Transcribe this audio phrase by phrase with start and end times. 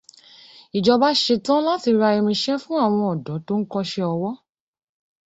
[0.77, 4.29] Ìjọba ṣetán láti ra irinṣẹ́ fún àwọn ọ̀dọ́ tó ń kọ́ṣẹ́ ọwọ.